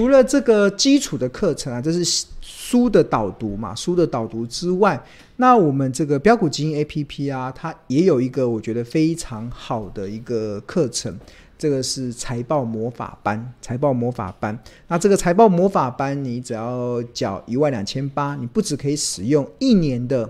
[0.00, 4.98] 除了这个基础的课程啊，这是书的导读嘛，书的导读之外，
[5.36, 11.14] 那我们这个标股基因 APP 啊，它也有一个我觉得非常好的一个课程，
[11.58, 14.58] 这个是财报魔法班，财报魔法班。
[14.88, 20.26] 那这个财报魔法班，你只要缴一万两千八，你不只可以使用一年的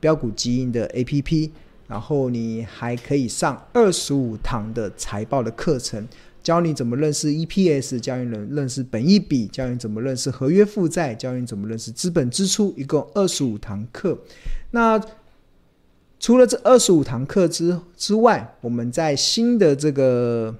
[0.00, 1.48] 标股基因的 APP，
[1.86, 6.08] 然后你还可以上二十五堂的财报的课程。
[6.42, 14.18] 教你怎么认识 EPS，教你认认识本益比，教你怎么认识合约负债，教你怎么认识资本支出，一共二十五堂课。
[14.72, 15.00] 那
[16.18, 20.56] 除了这二十五堂课之之外，我们在新的这个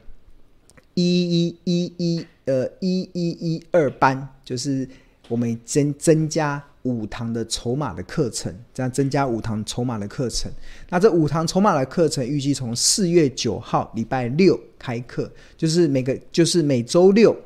[0.95, 4.89] 一一一一呃一一一二班，就是
[5.29, 6.62] 我们增增加。
[6.83, 10.51] 五堂的筹码的课程，这样增加五堂筹码的课程。
[10.91, 17.37] 那这五堂筹码的课程预计从四月九号礼拜六开课，就是每个就是每周六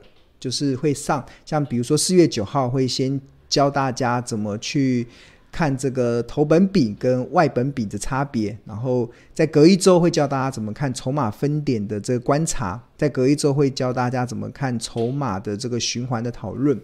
[0.40, 1.24] 就是会上。
[1.44, 5.06] 像比如说四月九号会先教大家怎么去
[5.52, 16.78] 看这个头本比跟外本比的差别，然后再隔一周会教大家怎么看筹码分点的这个观察，再隔一周会教大家怎么看筹码的这个循环的讨论。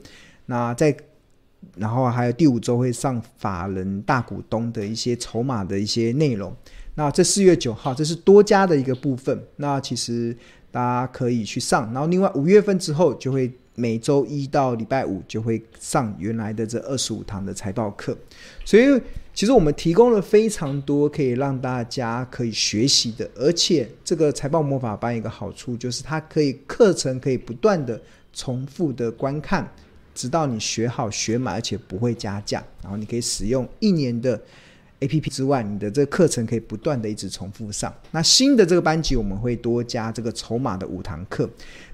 [0.46, 0.94] 那在
[1.76, 6.54] 然后还有第五周会上法人大股东的一些筹码的一些内容。
[6.94, 9.42] 那这四月九号这是多加的一个部分。
[9.56, 10.36] 那其实
[10.70, 11.90] 大家可以去上。
[11.92, 18.16] 然后另外五月份之后就会每周一到礼拜五就会上原来的这二十五堂的财报课。
[18.64, 18.84] 所以
[19.32, 23.28] 其实我们提供了非常多可以让大家可以学习的。
[23.34, 27.98] 而且这个财报魔法班一个好处就是它可以课程可以不断的
[28.34, 29.66] 重复的观看。
[30.14, 34.40] 直到你学好学满，而且不会加价，然后你可以使用一年的
[35.00, 37.92] APP 之外，你的这个课程可以不断的一直重复上。
[38.10, 41.48] 那新的这个班级我们会多加这个筹码的五堂课，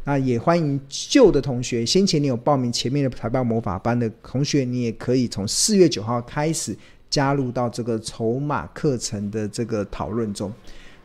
[0.05, 6.76] 那也欢迎旧的同学，先前你有报名前面的财报魔法班的同学，你也可以从四月九号开始
[7.09, 10.53] 加入到这个筹码课程的这个讨论中。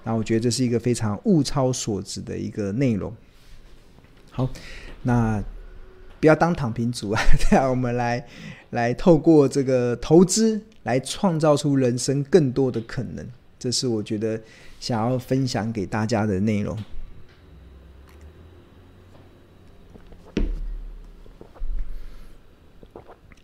[0.04, 3.16] 那我觉得这是一个非常物超所值的一个内容。
[4.32, 4.50] 好，
[5.04, 5.42] 那。
[6.24, 7.22] 不要当躺平族啊！
[7.38, 8.26] 这样我们来
[8.70, 13.28] 来透过这个投资来创造出人生更多的可能，
[13.60, 14.42] 这是我觉得
[14.80, 16.78] 想要分享给大家的内容。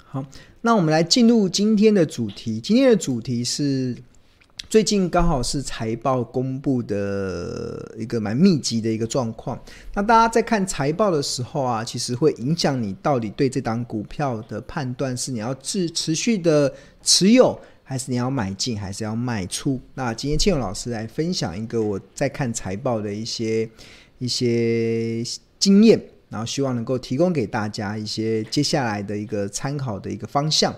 [0.05, 0.25] 好，
[0.61, 2.61] 那我们来进入今天的主题。
[2.61, 3.97] 今天的主题是。
[4.69, 9.59] 最近刚好是财报公布的一个蛮密集的一个状况。
[9.95, 16.71] 那大家在看财报的时候啊，其实会影响你到底对这档股票的判断，是你要持持续的
[17.01, 19.81] 持有，还是你要买进，还是要卖出？
[19.95, 23.67] 那今天庆勇老师来分享一个我在看财报的一些
[24.19, 25.23] 一些
[25.57, 25.99] 经验，
[26.29, 30.75] 然后希望能够提供给大家一些接下来的一个参考的一个方向。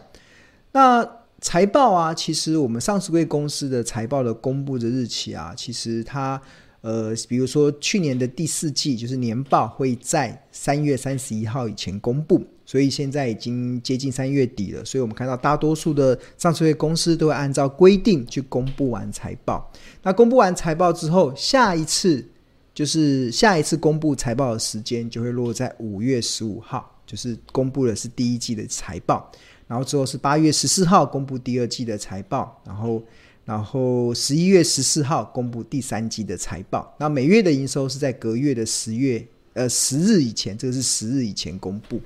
[0.72, 1.06] 那
[1.42, 6.40] 财报啊，其实我们上市柜公司的财报的公布的日期啊，其实它
[6.82, 19.72] 呃，比如说去年的第四季就是年报会在三月三十一号以前公布，所以现在已经接近三月底了，所以我们看到大多数的上市柜公司都会按照规定去公布完财报。
[20.04, 22.24] 那公布完财报之后，下一次
[22.72, 29.32] 就是下一次公布财报的时间就会落在五月十五号，就是公布的是第一季的财报。
[29.72, 33.02] 然后之后是八月十四号公布第二季的财报，然后
[33.46, 36.94] 然后十一月十四号公布第三季的财报。
[37.00, 42.02] 那每月的营收是在隔月的十月呃十日以前，这个是十日以前公布。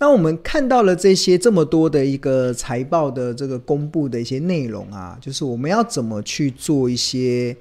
[0.00, 7.56] 那我们看到了这些这么多的一个财报的这个公布的一些内容啊，就是我们要怎么去做一些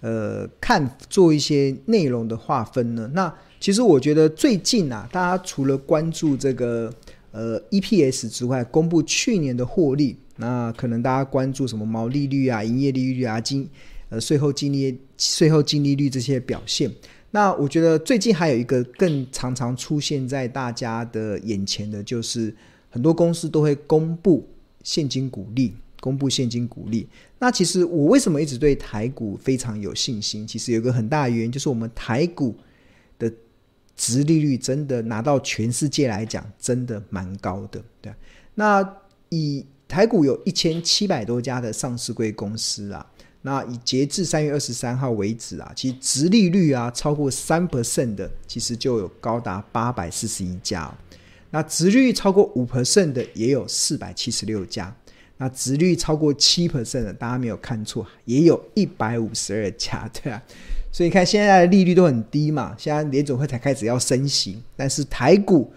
[0.00, 3.10] 呃看做一些内容的划分呢？
[3.14, 6.88] 那其实我觉得最近啊，大家除了关注这个。
[7.36, 13.68] 呃，EPS 之外，公布去年的获利，那可能大家关注什么毛利率啊、营业利率啊、经
[14.08, 16.90] 呃税后净利税后净利率这些表现。
[17.32, 22.54] 那我觉得最近还有一个更常常出现在大家的眼前的就是，
[22.88, 24.48] 很多公司都会公布
[24.82, 27.06] 现金股利，公布现金股利。
[27.38, 30.46] 那其实我为什么一直对台股非常有信心？
[30.46, 32.56] 其实有个很大的原因，就是我们台股。
[33.96, 38.12] 殖利率真的拿到全世界来讲，真的蛮高的，对。
[38.54, 38.96] 那
[39.30, 43.06] 以台股有一千七百多家的上市贵公司啊，
[43.42, 50.92] 那以截至三月二十三号为止啊，其实殖利率啊超过三 percent 的，其实就有高达八百四十一家。
[51.50, 54.94] 那殖率超过五 percent 的也有四百七十六家。
[55.38, 60.42] 那殖率超过七 percent 的，大家没有看错，也有一百五十二家，对啊。
[60.96, 65.70] 所以你看现在的利率都很低嘛，现在联总会才开始要升息，但是台股。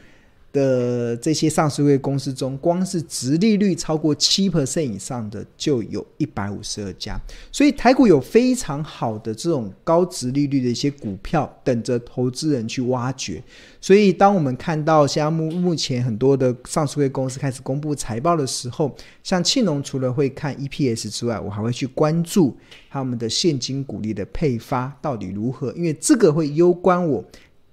[0.51, 7.19] 的这些上市会公司中，光是殖利率超过七 percent 以上的就有一百五十二家，
[7.51, 13.43] 所以台股有非常好的这种高殖利率的一些股票等着投资人去挖掘。
[13.79, 18.93] 所以，当我们看到像目目前很多的上市会公司开始公布财报的时候，
[19.23, 22.57] 像庆农除了会看 EPS 之外，我还会去关注
[22.89, 27.23] 他们的现金股利的配发到底如何，因为这个会攸关我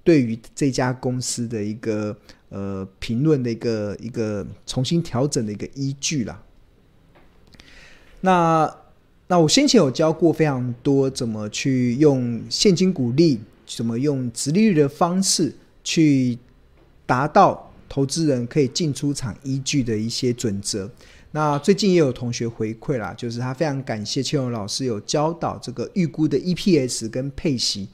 [0.04, 2.14] 对于这家公司的一个。
[2.48, 6.42] 呃，评论的一个一个重新调整的一个依据啦。
[8.20, 8.76] 那
[9.26, 16.38] 那我先前有教过非常多怎么去用现金股利，怎么用殖利率的方式去
[17.04, 20.90] 达到投资人可以进出场依据的一些准则。
[21.32, 27.88] 那最近也有同学回馈啦，就是他非常感谢庆荣老师有教导这个预估的 EPS 跟配息。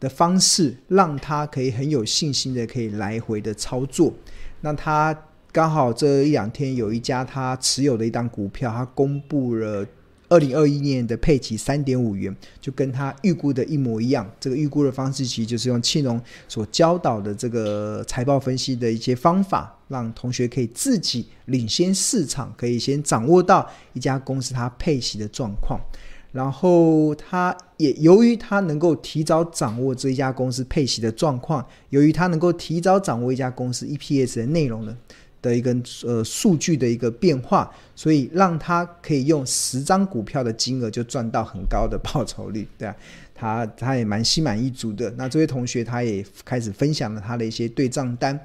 [0.00, 4.12] 的方式，让他可以很有信心的可以来回的操作。
[4.60, 5.16] 那他
[5.50, 9.86] 刚好这一两天有一家他持有的一档股票，他公布了
[10.28, 14.30] 二零二一年的配息三点五元，就跟他预估的一模一样。
[14.38, 25.80] 这个预估的方式其实就是用庆农所教导的这个财报分析的一些方法，让同学可以自己领先市场，可以先掌握到一家公司它配息的状况。
[26.30, 34.96] 然后，他也由于他能够提早掌握这一家公司配息的状况，由于他能够提早掌握一家公司 EPS 的内容的
[35.40, 42.94] 的一个呃数据的一个变化，所以让他可以用十张股票的金额就赚到很高的报酬率，对啊，
[43.34, 45.10] 他他也蛮心满意足的。
[45.16, 48.38] 那这位同学他也开始分享了他的一些对账单。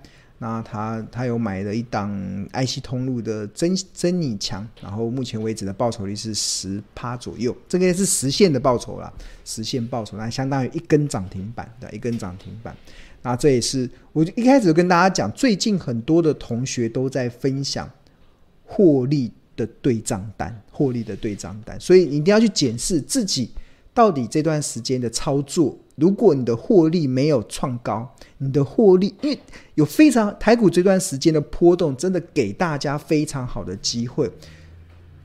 [0.43, 2.11] 那他他有买了一档
[2.51, 9.09] 爱惜通路的珍珍妮墙，然后目前为止的报酬率是十趴左右，这个是实现的报酬啦，
[9.45, 12.75] 实现报酬那相当于一根涨停板，的，一根涨停板。
[13.21, 17.89] 那这也是我一开始跟大家讲，最近很多的同学都在分享
[18.65, 23.49] 获利的对账单，获利的对账单，所以一定要去检视自己
[23.93, 25.77] 到底这段时间的操作。
[25.95, 29.39] 如果你的获利没有创高，你的获利，因为
[29.75, 34.31] 有非常台股这段时间的波动，真的给大家非常好的机会。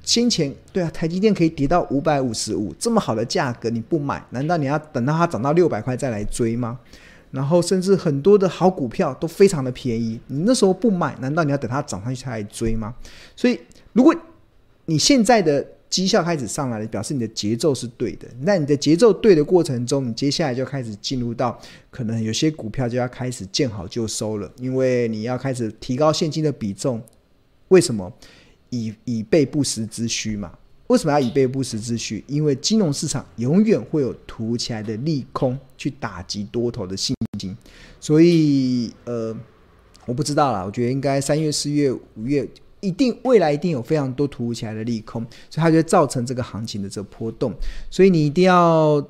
[0.02, 6.78] 先前对啊，台积电可以跌到五百五十五，这么好的价格你不买，难道你要等到它涨到六百块再来追吗？
[7.30, 12.94] 然后甚至很多的好股票都非常的便宜，你那时候不买，难道你要等它涨上去才来追吗？
[13.36, 13.60] 所以，
[13.92, 14.14] 如果
[14.86, 18.28] 你现在的绩效开始上来了，表示你的节奏是对的。
[18.40, 21.58] 那你的节奏对的过程中，你接下来就开始进入到
[21.90, 27.02] 可能有些股票就要开始见好就收了，因为你要开始提高现金的比重。
[27.68, 28.12] 为什么？
[28.70, 30.52] 以以备不时之需嘛。
[30.88, 32.22] 为什么要以备不时之需？
[32.26, 37.56] 因为金融市场永远会有突如其来的利空去打击多头的信心。
[38.00, 39.34] 所以，呃，
[40.04, 42.46] 我不知道啦，我觉得应该三月、四月、五月。
[42.80, 47.52] 一定未来一定有非常多突如其来的利空，所以它就会造成这个行情的这个波动。
[47.90, 49.04] 所以你一定要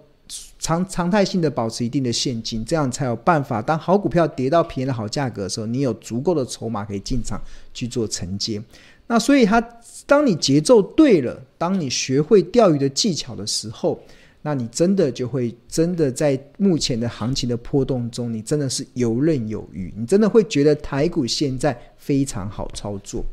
[0.58, 3.62] 常常态性的保持一定的现金，这样才有办法。
[3.62, 7.40] 当好股票跌到便宜的好价格的时候，你有足够的筹码可以进场
[7.72, 8.62] 去做承接。
[9.06, 9.58] 那所以它，
[10.06, 13.98] 当你节奏对了，当你学会钓鱼的技巧的时候，
[14.42, 19.92] 那你真的就会真的在目前的行情的波动中，你真的是游刃有余。
[19.96, 23.24] 你真的会觉得台股现在非常好操作。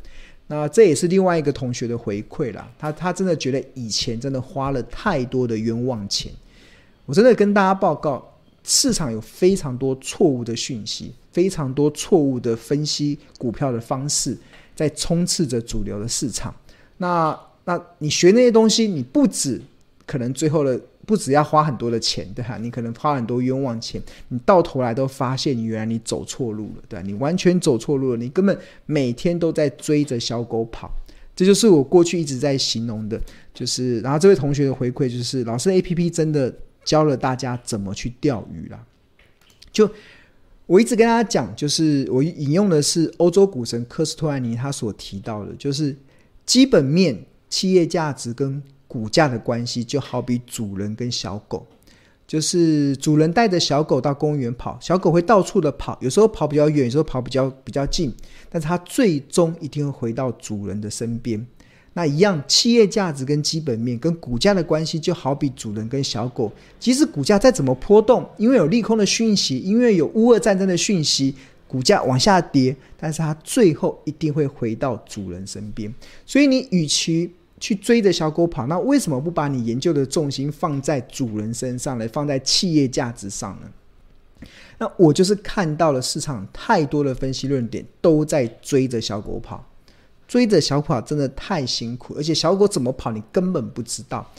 [0.48, 6.32] 那这也是另外一个同学的回馈啦，他他真的觉得以前真的花了太多的冤枉钱。
[7.06, 8.24] 我真的跟大家报告，
[8.64, 14.38] 市场有非常多错误的讯息，非常多错误的分析股票的方式，
[14.76, 16.54] 在充斥着主流的市场。
[16.98, 19.62] 那那你学那些东西，你不止
[20.06, 20.80] 可能最后的。
[21.06, 22.58] 不只要花很多的钱，对吧？
[22.58, 27.06] 你可能花很多冤枉钱，你到头来都发现，原来你走错路了，对吧？
[27.06, 30.92] 你完全走错路了，你根本每天都在追着小狗跑。
[31.36, 33.22] 这就是我过去一直在形容的，
[33.54, 34.00] 就是。
[34.00, 38.84] 然后这位同学的回馈就是，老师的 APP 真的教了大家怎么去钓鱼了。
[39.72, 39.90] 就
[40.66, 45.96] 我一直跟大家讲，就是我引用的是欧洲股神科斯托兰尼他所提到的，就是
[46.46, 48.64] 基本面、企业价值跟。
[48.96, 51.68] 股价的关系就好比主人跟小狗，
[52.26, 58.14] 就是主人带着小狗到公园跑，小狗会到处的跑，有时候跑比较远，有时候跑比较比较近，
[58.50, 61.46] 但是它最终一定会回到主人的身边。
[61.92, 66.50] 那一样，企业价值跟基本面跟股价的关系就好比主人跟小狗，
[66.80, 71.36] 即使股价再怎么波动，因为有利空的讯息，因为有乌俄战争的讯息，
[71.68, 75.94] 股价往下跌，但是它最后一定会回到主人身边。
[76.26, 77.30] 所以你与其
[77.66, 84.48] 去追着小狗跑，那为什么不把你研究的重心放在主人身上来，放在企业价值上呢？
[84.78, 89.68] 那我就是看到了市场太多的分析论点都在追着小狗跑，
[90.28, 94.30] 追着小狗跑真的太辛苦，而且小狗怎么跑你根本不知道，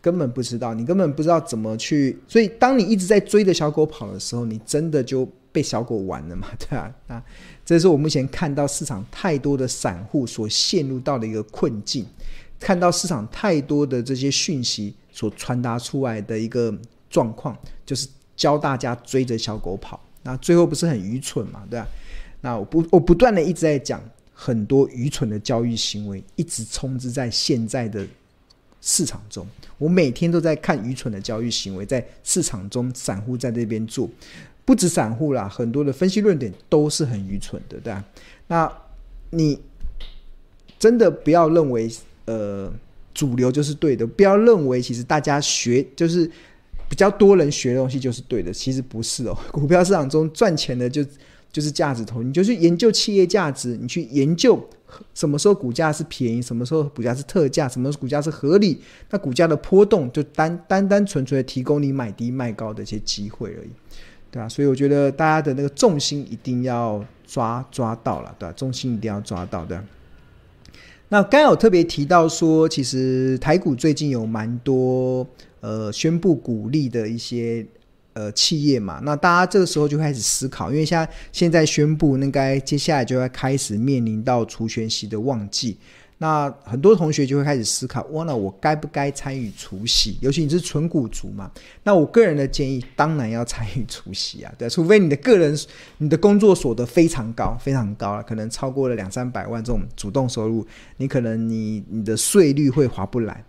[0.00, 2.16] 根本不知道，你根本不知道怎么去。
[2.28, 6.46] 所以当你一直在追着小狗跑的时候，你真的就被小狗玩了嘛？
[6.70, 7.20] 对啊，那
[7.64, 12.06] 这是我目前看到市场太多的散户所陷入到的一个困境，
[12.60, 16.76] 看到市场太多的这些讯息所传达出来的一个
[17.10, 18.08] 状况，就是。
[18.36, 21.62] 教大家追着小狗跑，那最后不是很愚蠢嘛？
[21.70, 21.88] 对吧？
[22.42, 23.98] 那我不，我不断的一直在讲
[24.34, 28.06] 很多愚蠢的交易行为，一直充斥在现在的
[28.82, 29.46] 市场中。
[29.78, 34.06] 我每天都在看愚蠢的交易行为，在市场中，散户在这边做，
[34.66, 38.04] 不止散户啦，很多的分析论点都是很愚蠢的，对吧？
[38.48, 38.70] 那
[39.30, 39.58] 你
[40.78, 41.90] 真的不要认为，
[42.26, 42.72] 呃，
[43.14, 46.30] 主流就是对的，不要认为其实大家学就是。
[46.88, 49.36] 比较多人学的东西就是对的，其实不是哦。
[49.50, 51.04] 股票市场中赚钱的就
[51.50, 54.56] 就是价值投，你就去研究企业价值，你去研究
[55.12, 58.80] 什么时候股价是便宜，什么时候股价是特价，什么时候股价是合理。
[59.10, 63.70] 那股价的波动就单单单纯纯的提供你买低卖高的一些机会而已，
[64.30, 64.48] 对吧？
[64.48, 68.52] 所以我觉得大家的那个重心一定要抓抓到了，对吧？
[68.56, 69.82] 重心一定要抓到的。
[71.08, 75.26] 那刚有特别提到说，其实台股最近有蛮多。
[75.60, 77.66] 呃，宣布鼓励的一些
[78.12, 85.76] 呃企业嘛，那大家这个时候就开始思考，因为现在现在宣布，应该接下来就要开始面临到除权息的旺季，
[86.18, 90.16] 那很多同学就会开始思考，哇，那我该不该参与除息？
[90.20, 91.50] 尤其你是纯股族嘛，
[91.82, 95.54] 那我个人的建议，当然要参与除息啊， 对，除非你的个人
[95.98, 103.44] 你的工作所得非常高，非常高了，可能超过了两三百万这种主动收入，你可能你你的税率会划不来。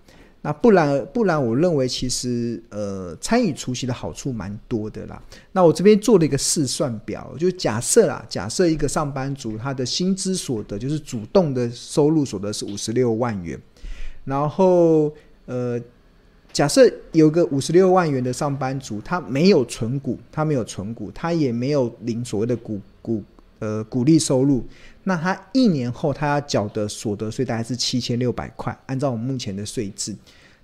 [0.47, 5.21] 那不然不然，我认为其实呃参与除夕的好处蛮多的啦。
[5.51, 13.59] 那我这边做了一个试算表，就假设啦，假设一个上班族他的薪资所得就是主动的收入所得是五十六万元，
[14.23, 15.13] 然后
[15.47, 15.77] 呃
[16.53, 23.21] 假设有个五十六万元的上班族，他没有存股，他没有存股，他也没有领所谓的股股
[23.59, 24.65] 呃股利收入。
[25.03, 30.15] 那他一年后他要缴的所得税大概是七千六百块，按照我们目前的税制。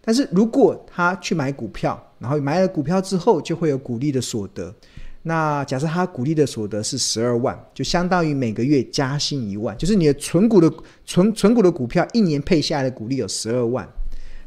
[0.02, 4.74] 但是如果他去买股票，然后买了股票之后就会有股利的所得。
[5.22, 10.70] 那假设他股利的所得是十二万，就相当于每个月加薪一万，就是你的存股的
[11.06, 13.88] 存存股的股票一年配下来的股利有十二万。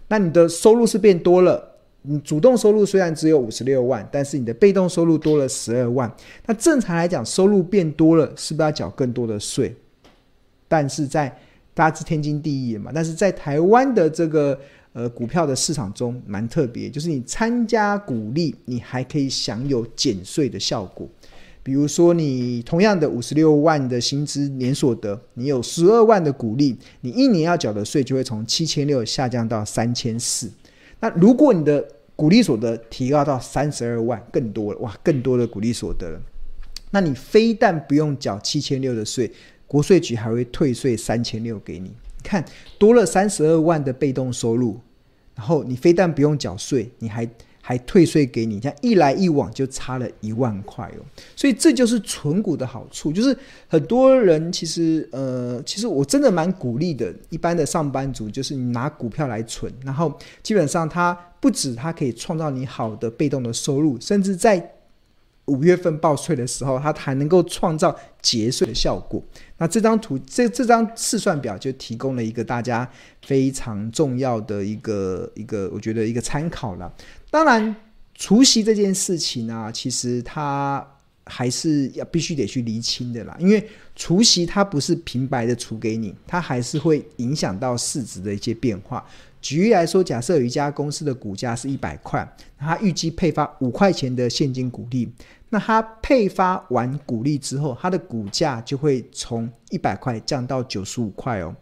[0.08, 1.75] 那你的收入是变多了，
[2.06, 6.10] 你主动收入虽然只有五十六万，但是你的被动收入多了十二万。
[6.46, 9.75] 那正常来讲，收入变多了，是不是要缴更多的税？
[10.68, 11.28] 但是在
[11.75, 14.58] 大家知天经地义嘛，但是在台湾的这个
[14.92, 21.08] 呃股票的市场中蛮特别，就是你参加股利，你还可以享有减税的效果。
[21.62, 30.48] 比如说你同样的五十六万的薪资年所得，你有十二万的股利，你一年要缴的税就会从七千六下降到三千四。
[31.00, 31.84] 那如果你的
[32.16, 36.20] 股利所得提高到三十二万，更多了哇，更多的股利所得了，
[36.90, 39.30] 那你非但不用缴七千六的税。
[39.68, 41.92] 国税局还会退税三千六给你，
[42.23, 42.44] 看
[42.78, 44.80] 多了三十二万的被动收入，
[45.35, 47.28] 然后你非但不用缴税，你还
[47.68, 51.02] 还退税给你，这样一来一往就差了一万块哦。
[51.35, 64.75] 所以这就是存股的好处，就是很多人其实呃，其实我真的蛮鼓励的，一般的上班族就是你拿股票来存，然后基本上它不止它可以创造你好的被动的收入，甚至在
[65.46, 69.23] 五月份报税的时候，它还能够创造节税的效果。
[69.58, 72.88] 那这张图，这这张试算表就提供了一个大家
[73.23, 76.92] 非常重要的一个一个，我觉得一个参考了。
[77.30, 77.75] 当然，
[78.14, 80.87] 除息这件事情、啊，其实它
[81.25, 83.37] 还是要必须得去厘清的啦。
[83.38, 89.04] 因为除息它不是平白的除给你，它还是会影响到市值的一些变化。
[89.40, 92.26] 举例来说，假设有一家公司的股价是一百块，
[92.59, 95.09] 它预计配发五块钱的现金股利。
[95.49, 101.54] 那它配发完股利之后，它的股价就会从一百块降到九十五块哦，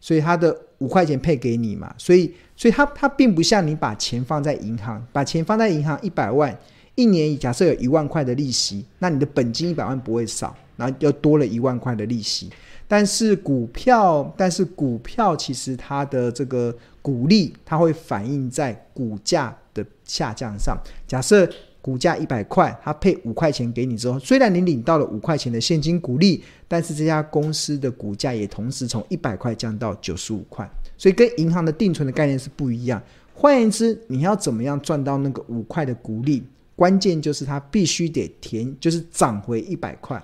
[0.00, 6.58] 所以它的五块钱配给你嘛，所以所以它它并不像你把钱放在银行，把钱放在银行一百万，
[6.94, 12.50] 一年假设有一万块的利息，那你的本金一百万不会少，然后又多了一万块的利息。
[12.88, 20.76] 但是股票，但是股票其实它的这个股利，它会反映在股价的下降上。
[21.06, 21.48] 假设
[21.82, 33.02] 股价一百块，他配五块钱给你之后，虽然你领到了五块钱的现金股利，但是这家公司的股价也同时从一百块降到九十五块，所以跟银行的定存的概念是不一样。
[33.34, 36.42] 换言之，你要怎么样赚到那个五块的股利？
[36.76, 40.22] 关键就是它必须得填，就是涨回一百块，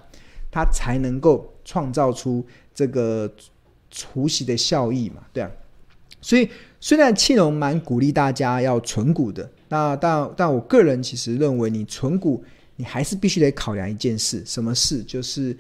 [0.50, 2.44] 它才能够创造出
[2.74, 3.30] 这个
[3.90, 5.22] 除息的效益嘛？
[5.32, 5.50] 对啊。
[6.20, 6.48] 所以
[6.80, 9.50] 虽然庆隆蛮鼓励大家要存股的。
[9.68, 12.44] 那但但我个人其实认为，你存股，
[12.76, 15.02] 你还是必须得考量一件事，什么事？
[15.02, 15.56] 就是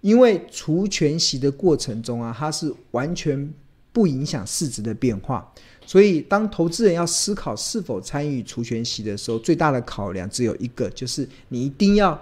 [0.00, 3.52] 因为除权息的过程中啊，它是完全
[3.92, 5.52] 不影响市值的变化，
[5.84, 12.18] 所以当投资人要思考是否参与除权息的时候，最大的考量只有一个，就是你一定要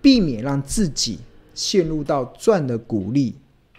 [0.00, 1.18] 避免让自己
[1.54, 3.34] 陷入到赚的股利。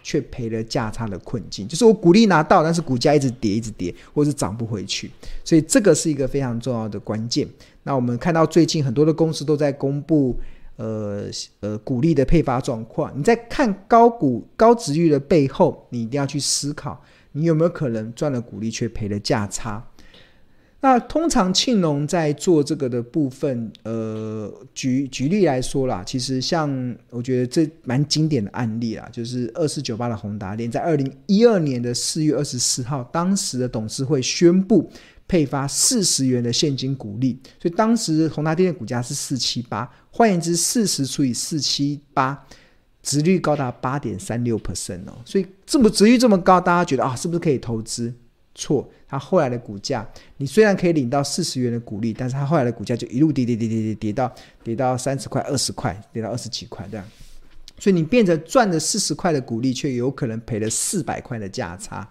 [0.07, 5.11] 却赔了价差的困境，就是我股利拿到，但是股价一直跌，一直跌，或是涨不回去，
[5.43, 7.45] 所以这个是一个非常重要的关键。
[7.83, 10.39] 那我们看到最近很多的公司都在公布，
[10.77, 11.25] 呃
[11.59, 13.11] 呃股利的配发状况。
[13.19, 19.85] 你在看高股高值率的背后，你一定要去思考，你有没有可能赚了股利却赔了价差。
[20.79, 34.87] 那通常庆隆在做这个的部分，呃，举举例来说啦，其实像我觉得这蛮经典的案例啦，就是二四九八的宏达电，在二零一二年的四月二十四号，当时的董事会宣布
[35.27, 42.45] 配发四十元的现金股利，所以当时宏达电的股价是四七八，换言之，四十除以四七八，
[43.01, 48.13] 值率高达八点三六 percent 哦，所以这么值率这么高，大家觉得啊，是不是可以投资？
[48.53, 57.05] 错，它后来的股价，你虽然可以领到四十元的股利，但是它后来的股价就一路跌跌跌跌跌跌到跌到三十块、二十块，跌到二十几块这样。
[57.79, 62.05] 所以你变成赚了四十块的股利，却有可能赔了四百块的价差，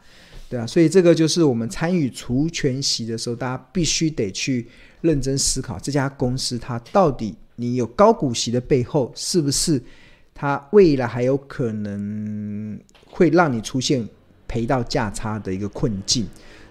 [0.48, 0.66] 对啊。
[0.66, 4.66] 所以这个就是我们参与除权息的时候，大家必须得去
[5.02, 9.82] 认真思考这家公司它到底你有高股息的背后，是不是
[10.34, 14.08] 它未来还有可能会让你出现。
[14.48, 16.24] 赔到价差的一个困境。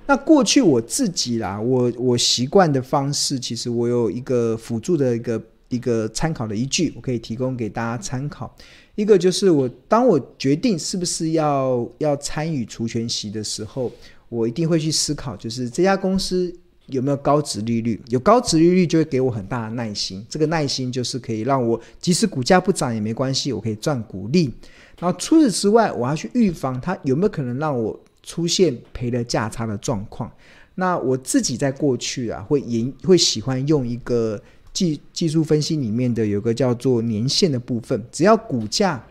[0.07, 8.55] 那过去我自己啦，我我习惯的方式，其实我有一个辅助的一个一个参考的依据，我可以提供给大家参考。
[8.93, 13.91] 一个就是我当我决定是不是要要参与除权息的时候，
[14.29, 16.53] 我一定会去思考，就是这家公司
[16.85, 17.99] 有没有高值利率？
[18.09, 20.23] 有高值利率就会给我很大的耐心。
[20.29, 24.53] 这个耐心就是可以让我即使股价不涨也没关系，我可以赚股利。
[24.99, 30.29] 然后除此之外，我要去预防它有没有可能让我出现赔了价差的状况。
[30.73, 34.41] 那我自己在过去啊，会研会喜欢用一个
[34.73, 39.01] 技技术分析里面的有个叫做年限的部分，只要股价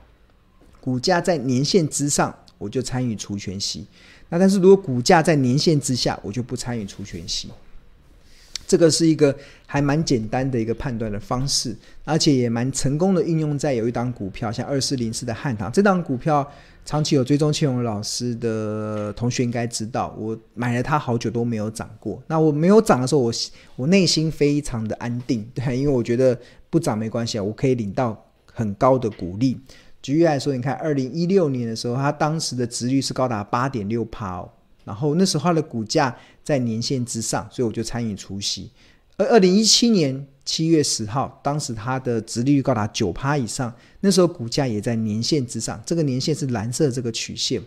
[0.79, 3.87] 股价在年线之上，我就参与除权息。
[4.29, 7.49] 那但是如果股价在年线之下，我就不参与除权息。
[8.67, 9.35] 这个是一个
[9.67, 16.47] 还蛮简单的一个判断的方式，而且也蛮成功的运用在有一档股票，像二四零四的汉唐这档股票，
[16.85, 22.23] 长期有追踪庆荣老师的同学应该知道，我买了它好久都没有涨过。
[22.27, 23.33] 那我没有涨的时候，我
[23.77, 26.39] 我内心非常的安定， 对，因为我觉得
[26.71, 29.59] 不涨没关系啊，我可以领到很高的股利。
[30.03, 34.51] 举例来说，你看二零一六年的时候，它当时的值率是高达八点六趴哦。
[34.85, 38.71] 然后那时候它的股价在年线之上，所以我就参与除息。
[39.17, 45.81] 而二零一七年七月十号，当时它的值利率高达九趴以上，那时候股价也在年线之上。
[45.87, 47.63] 这个年线是蓝色这个曲线。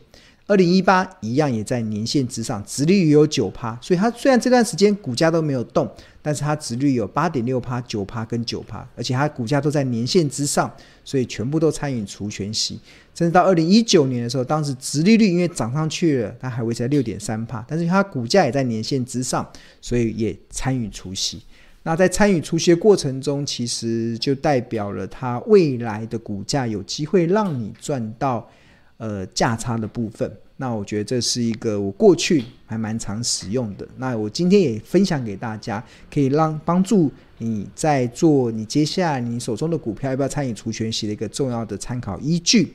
[0.48, 5.86] 二零一八一样也在年线之上，殖利率有九趴，所以它虽然这段时间股价都没有动，
[6.22, 12.80] 但是它殖率有八点六趴、九趴跟九趴，而且它股价都在年线之上，所以全部都参与除权息。
[13.14, 19.46] 甚至到二零一九年的时候，当时殖利率因为涨上去了，它还维持在六点三趴，但是它股价也在年线之上，
[19.82, 21.42] 所以也参与除息。
[21.84, 28.50] 那在参与除息的过程中，其实就代表了它未来的股价有机会让你赚到。
[28.98, 33.88] 呃，价差的部分，那我觉得这是一个我过去还蛮常使用的。
[33.98, 42.74] 那我今天也分享给大家，可以让帮助你在做你接下来你手中的股票要不要参与除权息的一个重要的参考依据。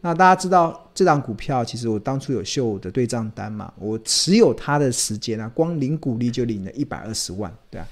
[0.00, 7.86] 那大家知道这档股票，其实我当初有秀我的对账单嘛，我持有它的时间啊，光领股利就领了一百二十万，对啊，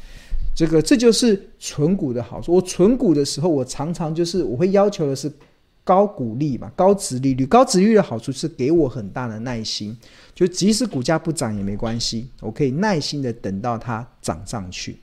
[0.52, 2.52] 这个这就是存股的好处。
[2.54, 5.30] 我存股的时候，我常常就是我会要求的是。
[5.88, 9.96] 高股利嘛，高值利率，高值利率的好处是给我很大的耐心，
[10.34, 14.98] 就即使股价不涨也没关系，我可以耐心的等到它涨上去。